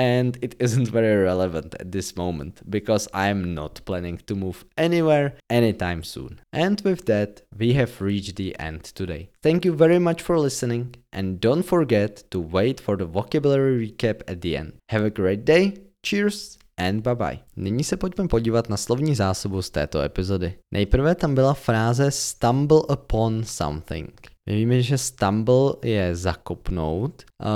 and 0.00 0.38
it 0.40 0.54
isn't 0.58 0.88
very 0.88 1.16
relevant 1.22 1.74
at 1.78 1.92
this 1.92 2.16
moment 2.16 2.62
because 2.70 3.06
I'm 3.12 3.54
not 3.54 3.84
planning 3.84 4.18
to 4.26 4.34
move 4.34 4.64
anywhere 4.78 5.34
anytime 5.50 6.02
soon. 6.02 6.40
And 6.52 6.80
with 6.80 7.04
that, 7.04 7.42
we 7.58 7.74
have 7.74 8.00
reached 8.00 8.36
the 8.36 8.58
end 8.58 8.84
today. 8.84 9.28
Thank 9.42 9.66
you 9.66 9.74
very 9.74 9.98
much 9.98 10.22
for 10.22 10.38
listening 10.38 10.94
and 11.12 11.38
don't 11.40 11.62
forget 11.62 12.24
to 12.30 12.40
wait 12.40 12.80
for 12.80 12.96
the 12.96 13.04
vocabulary 13.04 13.74
recap 13.86 14.22
at 14.26 14.40
the 14.40 14.56
end. 14.56 14.72
Have 14.88 15.04
a 15.04 15.10
great 15.10 15.44
day, 15.44 15.76
cheers 16.02 16.58
and 16.78 17.02
bye 17.02 17.14
bye. 17.14 17.38
Nyní 17.56 17.84
se 17.84 17.96
pojďme 17.96 18.28
podívat 18.28 18.68
na 18.68 18.76
slovní 18.76 19.14
zásobu 19.14 19.62
z 19.62 19.70
této 19.70 20.02
epizody. 20.02 20.54
Nejprve 20.72 21.14
tam 21.14 21.34
byla 21.34 21.54
fráze 21.54 22.10
stumble 22.10 22.82
upon 22.92 23.44
something. 23.44 24.29
My 24.48 24.56
víme, 24.56 24.82
že 24.82 24.98
stumble 24.98 25.72
je 25.84 26.16
zakopnout, 26.16 27.22
uh, 27.40 27.46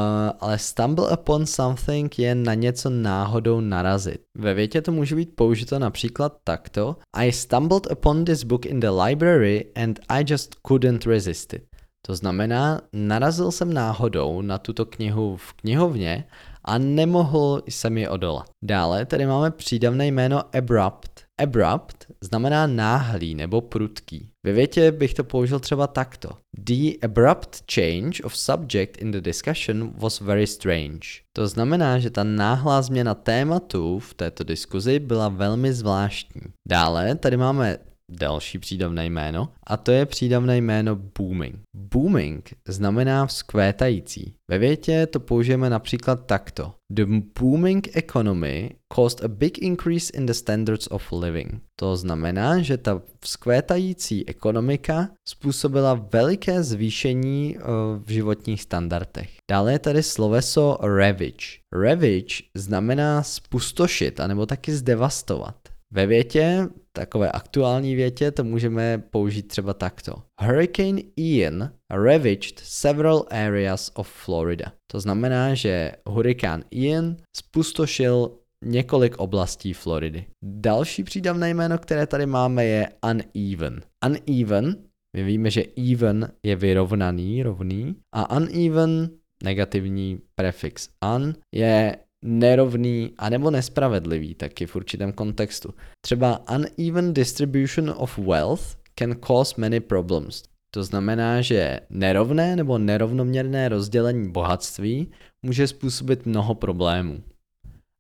ale 0.41 0.59
stumble 0.59 1.11
upon 1.11 1.47
something 1.47 2.19
je 2.19 2.35
na 2.35 2.55
něco 2.55 2.91
náhodou 2.91 3.61
narazit. 3.61 4.23
Ve 4.39 4.55
větě 4.55 4.83
to 4.83 4.93
může 4.93 5.17
být 5.17 5.37
použito 5.37 5.79
například 5.79 6.37
takto. 6.45 6.97
I 7.13 7.33
stumbled 7.33 7.91
upon 7.93 8.25
this 8.25 8.45
book 8.45 8.67
in 8.67 8.81
the 8.81 8.91
library 8.91 9.67
and 9.77 10.01
I 10.09 10.25
just 10.29 10.55
couldn't 10.55 11.07
resist 11.07 11.55
it. 11.55 11.63
To 12.07 12.15
znamená, 12.15 12.81
narazil 12.93 13.51
jsem 13.51 13.73
náhodou 13.73 14.43
na 14.43 14.59
tuto 14.59 14.87
knihu 14.87 15.37
v 15.37 15.53
knihovně 15.53 16.25
a 16.65 16.79
nemohl 16.79 17.63
jsem 17.67 17.99
ji 17.99 18.09
odolat. 18.09 18.51
Dále 18.65 19.07
tady 19.07 19.27
máme 19.27 19.51
přídavné 19.51 20.07
jméno 20.07 20.57
abrupt. 20.57 21.14
Abrupt 21.39 22.07
znamená 22.21 22.67
náhlý 22.67 23.35
nebo 23.35 23.61
prudký. 23.61 24.31
Ve 24.45 24.53
větě 24.53 24.93
bych 24.93 25.15
to 25.15 25.25
použil 25.25 25.61
třeba 25.61 25.87
takto. 25.87 26.31
The 26.59 26.99
abrupt 27.03 27.65
change 27.75 28.23
of 28.25 28.37
subject 28.37 28.97
in 28.99 29.11
the 29.11 29.21
discussion 29.21 29.93
was 29.97 30.21
very 30.21 30.47
strange. 30.47 31.09
To 31.33 31.49
znamená, 31.49 31.99
že 31.99 32.11
ta 32.11 32.25
náhlá 32.25 32.83
změna 32.83 33.15
tématu 33.15 33.99
v 33.99 34.15
této 34.15 34.45
diskuzi 34.45 34.99
byla 34.99 35.29
velmi 35.29 35.73
zvláštní. 35.73 36.43
Dále 36.69 37.15
tady 37.15 37.37
máme 37.37 37.79
další 38.15 38.59
přídavné 38.59 39.07
jméno 39.07 39.49
a 39.67 39.77
to 39.77 39.93
je 39.93 40.07
přídavné 40.07 40.57
jméno 40.57 40.97
booming. 40.97 41.61
Booming 41.77 42.55
znamená 42.69 43.27
vzkvétající. 43.27 44.35
Ve 44.51 44.59
větě 44.59 45.07
to 45.07 45.21
použijeme 45.21 45.71
například 45.71 46.27
takto. 46.27 46.73
The 46.93 47.07
booming 47.41 47.97
economy 47.97 48.71
caused 48.95 49.25
a 49.25 49.29
big 49.29 49.59
increase 49.59 50.13
in 50.17 50.27
the 50.27 50.33
standards 50.33 50.87
of 50.91 51.13
living. 51.13 51.63
To 51.77 51.97
znamená, 51.97 52.63
že 52.63 52.77
ta 52.77 53.03
vzkvétající 53.21 54.29
ekonomika 54.29 55.09
způsobila 55.29 56.07
veliké 56.13 56.63
zvýšení 56.63 57.57
uh, 57.57 57.63
v 58.05 58.11
životních 58.11 58.63
standardech. 58.63 59.31
Dále 59.51 59.73
je 59.73 59.79
tady 59.79 60.03
sloveso 60.03 60.79
ravage. 60.83 61.59
Ravage 61.73 62.43
znamená 62.55 63.23
spustošit, 63.23 64.21
anebo 64.21 64.47
taky 64.47 64.73
zdevastovat. 64.73 65.64
Ve 65.95 66.07
větě, 66.07 66.69
takové 66.93 67.33
aktuální 67.33 67.95
větě, 67.95 68.31
to 68.31 68.45
můžeme 68.45 68.99
použít 69.11 69.43
třeba 69.43 69.75
takto. 69.75 70.23
Hurricane 70.41 71.01
Ian 71.17 71.71
ravaged 71.91 72.59
several 72.59 73.25
areas 73.31 73.91
of 73.95 74.09
Florida. 74.09 74.73
To 74.91 75.01
znamená, 75.01 75.55
že 75.55 75.93
hurikán 76.07 76.65
Ian 76.71 77.17
spustošil 77.37 78.39
několik 78.65 79.17
oblastí 79.17 79.73
Floridy. 79.73 80.27
Další 80.45 81.05
přídavné 81.05 81.51
jméno, 81.51 81.79
které 81.79 82.07
tady 82.07 82.27
máme, 82.27 82.65
je 82.65 82.89
uneven. 83.35 83.81
Uneven, 84.07 84.77
my 85.17 85.23
víme, 85.23 85.51
že 85.51 85.65
even 85.93 86.29
je 86.43 86.57
vyrovnaný, 86.57 87.43
rovný, 87.43 87.97
a 88.15 88.37
uneven, 88.37 89.11
negativní 89.45 90.21
prefix 90.35 90.89
un, 91.17 91.35
je 91.55 91.97
nerovný 92.25 93.13
anebo 93.19 93.51
nespravedlivý 93.51 94.35
taky 94.35 94.67
v 94.67 94.77
určitém 94.77 95.13
kontextu. 95.13 95.75
Třeba 96.01 96.41
uneven 96.55 97.15
distribution 97.15 97.95
of 97.97 98.19
wealth 98.19 98.77
can 98.99 99.15
cause 99.27 99.55
many 99.59 99.81
problems. 99.81 100.43
To 100.71 100.85
znamená, 100.85 101.41
že 101.41 101.81
nerovné 101.91 102.57
nebo 102.57 102.79
nerovnoměrné 102.79 103.69
rozdělení 103.69 104.31
bohatství 104.31 105.11
může 105.43 105.69
způsobit 105.69 106.27
mnoho 106.27 106.55
problémů. 106.55 107.23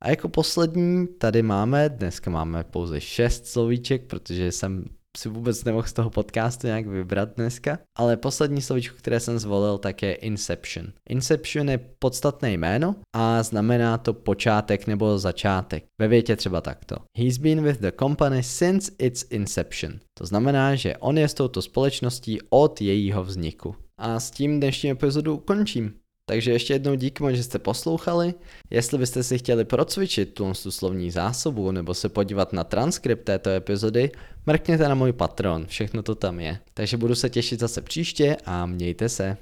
A 0.03 0.11
jako 0.11 0.29
poslední 0.29 1.07
tady 1.07 1.43
máme, 1.43 1.89
dneska 1.89 2.31
máme 2.31 2.65
pouze 2.65 3.01
šest 3.01 3.47
slovíček, 3.47 4.03
protože 4.07 4.53
jsem 4.53 4.85
si 5.17 5.29
vůbec 5.29 5.65
nemohl 5.65 5.89
z 5.89 5.93
toho 5.93 6.11
podcastu 6.11 6.67
nějak 6.67 6.87
vybrat 6.87 7.29
dneska, 7.37 7.79
ale 7.99 8.17
poslední 8.17 8.63
slovíčko, 8.63 8.97
které 8.99 9.21
jsem 9.21 9.39
zvolil, 9.39 9.79
tak 9.79 10.03
je 10.03 10.15
Inception. 10.15 10.87
Inception 11.09 11.71
je 11.71 11.79
podstatné 11.99 12.53
jméno 12.53 12.95
a 13.17 13.43
znamená 13.43 13.99
to 13.99 14.15
počátek 14.15 14.87
nebo 14.87 15.19
začátek. 15.19 15.85
Ve 16.01 16.09
větě 16.09 16.37
třeba 16.37 16.61
takto. 16.61 16.97
He's 17.19 17.39
been 17.39 17.63
with 17.63 17.81
the 17.81 17.93
company 17.99 18.43
since 18.43 18.93
its 18.99 19.27
inception. 19.31 19.93
To 20.19 20.27
znamená, 20.27 20.75
že 20.75 20.97
on 20.97 21.19
je 21.19 21.29
s 21.29 21.35
touto 21.35 21.63
společností 21.63 22.39
od 22.51 22.81
jejího 22.81 23.25
vzniku. 23.25 23.77
A 23.99 24.21
s 24.21 24.31
tím 24.31 24.61
dnešní 24.61 24.91
epizodu 24.91 25.37
končím. 25.39 25.95
Takže 26.27 26.53
ještě 26.53 26.73
jednou 26.73 26.95
díky 26.95 27.23
moc, 27.23 27.35
že 27.35 27.43
jste 27.43 27.59
poslouchali. 27.59 28.35
Jestli 28.71 28.99
byste 28.99 29.23
si 29.23 29.39
chtěli 29.39 29.65
procvičit 29.65 30.35
tu 30.35 30.55
slovní 30.55 31.11
zásobu 31.11 31.71
nebo 31.71 31.95
se 31.95 32.09
podívat 32.09 32.53
na 32.53 32.65
transkript 32.65 33.25
této 33.25 33.51
epizody, 33.51 34.11
mrkněte 34.47 34.89
na 34.89 34.95
můj 34.95 35.13
Patron, 35.13 35.67
všechno 35.67 36.03
to 36.03 36.15
tam 36.15 36.41
je. 36.41 36.59
Takže 36.75 36.97
budu 36.97 37.15
se 37.15 37.31
těšit 37.31 37.61
zase 37.61 37.83
příště 37.83 38.37
a 38.45 38.67
mějte 38.67 39.09
se. 39.09 39.37